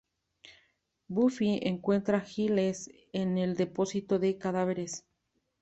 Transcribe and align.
Buffy 1.09 1.59
encuentra 1.67 2.17
a 2.17 2.21
Giles 2.25 2.89
en 3.13 3.37
el 3.37 3.55
depósito 3.55 4.17
de 4.17 4.39
cadáveres. 4.39 5.05